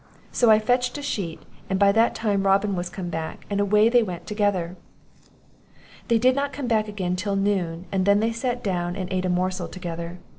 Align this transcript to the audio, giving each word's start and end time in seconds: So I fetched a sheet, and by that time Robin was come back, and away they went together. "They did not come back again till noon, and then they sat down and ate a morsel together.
So 0.31 0.49
I 0.49 0.57
fetched 0.57 0.97
a 0.97 1.03
sheet, 1.03 1.43
and 1.69 1.77
by 1.77 1.91
that 1.91 2.15
time 2.15 2.47
Robin 2.47 2.75
was 2.75 2.89
come 2.89 3.09
back, 3.09 3.45
and 3.51 3.59
away 3.59 3.87
they 3.87 4.01
went 4.01 4.25
together. 4.25 4.75
"They 6.07 6.17
did 6.17 6.35
not 6.35 6.51
come 6.53 6.65
back 6.65 6.87
again 6.87 7.15
till 7.15 7.35
noon, 7.35 7.85
and 7.91 8.03
then 8.03 8.19
they 8.19 8.31
sat 8.31 8.63
down 8.63 8.95
and 8.95 9.13
ate 9.13 9.25
a 9.25 9.29
morsel 9.29 9.67
together. 9.67 10.17